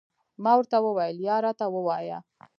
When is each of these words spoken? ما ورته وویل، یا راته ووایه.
ما 0.43 0.51
ورته 0.57 0.77
وویل، 0.85 1.17
یا 1.27 1.37
راته 1.45 1.65
ووایه. 1.73 2.19